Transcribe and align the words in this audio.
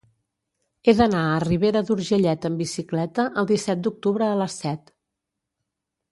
He 0.87 0.93
d'anar 0.99 1.19
a 1.33 1.41
Ribera 1.41 1.83
d'Urgellet 1.89 2.47
amb 2.49 2.61
bicicleta 2.61 3.25
el 3.41 3.49
disset 3.51 3.83
d'octubre 3.89 4.31
a 4.31 4.39
les 4.43 4.55
set. 4.63 4.89